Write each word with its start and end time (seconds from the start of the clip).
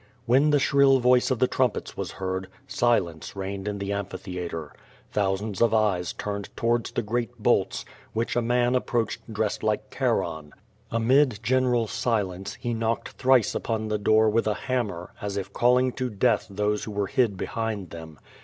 When 0.25 0.49
the 0.49 0.57
shrill 0.57 0.97
voice 0.99 1.29
of 1.29 1.37
the 1.37 1.45
trumpets 1.47 1.95
was 1.95 2.13
heard, 2.13 2.47
silence 2.65 3.35
reigned 3.35 3.67
in 3.67 3.77
the 3.77 3.93
amphitheatre. 3.93 4.73
Thousands 5.11 5.61
of 5.61 5.75
eyes 5.75 6.11
turned 6.11 6.45
to 6.57 6.65
wards 6.65 6.89
the 6.89 7.03
great 7.03 7.37
bolts, 7.37 7.85
which 8.13 8.35
a 8.35 8.41
man 8.41 8.73
approached 8.73 9.31
dressed 9.31 9.61
like 9.61 9.95
Charon. 9.95 10.53
Amid 10.89 11.39
general 11.43 11.85
silence, 11.85 12.55
he 12.55 12.73
knocked 12.73 13.09
thrice 13.09 13.53
upon 13.53 13.89
the 13.89 13.99
door 13.99 14.27
with 14.27 14.47
a 14.47 14.55
hammer, 14.55 15.11
as 15.21 15.37
if 15.37 15.53
calling 15.53 15.91
to 15.91 16.09
death 16.09 16.47
those 16.49 16.85
who 16.85 16.91
were 16.91 17.05
hid 17.05 17.37
behind 17.37 17.91
them. 17.91 18.17